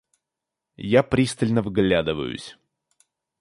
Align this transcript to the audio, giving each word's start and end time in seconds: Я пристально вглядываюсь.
Я 0.95 1.03
пристально 1.03 1.61
вглядываюсь. 1.61 2.57